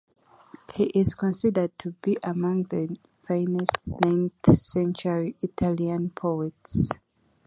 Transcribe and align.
He 0.73 0.85
is 0.85 1.13
considered 1.13 1.77
to 1.77 1.91
be 2.01 2.17
among 2.23 2.63
the 2.63 2.97
finest 3.27 3.77
nineteenth-century 4.03 5.35
Italian 5.43 6.09
poets. 6.09 6.89